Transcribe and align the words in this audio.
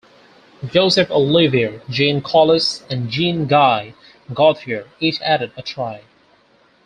Joseph 0.65 1.11
Olivier, 1.11 1.79
Jean 1.87 2.23
Collas, 2.23 2.81
and 2.89 3.07
Jean-Guy 3.11 3.93
Gauthier 4.33 4.87
each 4.99 5.21
added 5.21 5.51
a 5.55 5.61
try. 5.61 6.01